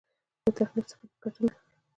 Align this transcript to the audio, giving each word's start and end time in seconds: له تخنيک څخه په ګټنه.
له 0.45 0.51
تخنيک 0.57 0.85
څخه 0.91 1.05
په 1.11 1.15
ګټنه. 1.23 1.51